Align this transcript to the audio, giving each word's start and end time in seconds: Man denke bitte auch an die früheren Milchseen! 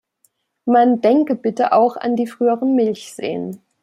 Man 0.65 1.01
denke 1.01 1.35
bitte 1.35 1.73
auch 1.73 1.95
an 1.95 2.15
die 2.15 2.25
früheren 2.25 2.73
Milchseen! 2.75 3.61